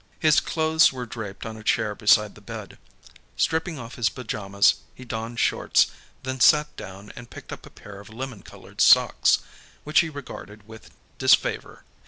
His 0.17 0.39
clothes 0.39 0.91
were 0.91 1.05
draped 1.05 1.45
on 1.45 1.57
a 1.57 1.63
chair 1.63 1.93
beside 1.93 2.33
the 2.33 2.41
bed. 2.41 2.79
Stripping 3.37 3.77
off 3.77 3.97
his 3.97 4.09
pajamas, 4.09 4.77
he 4.95 5.05
donned 5.05 5.39
shorts, 5.39 5.91
then 6.23 6.39
sat 6.39 6.75
down 6.75 7.13
and 7.15 7.29
picked 7.29 7.53
up 7.53 7.67
a 7.67 7.69
pair 7.69 7.99
of 7.99 8.09
lemon 8.09 8.41
colored 8.41 8.81
socks, 8.81 9.41
which 9.83 9.99
he 9.99 10.09
regarded 10.09 10.67
with 10.67 10.89
disfavor. 11.19 11.83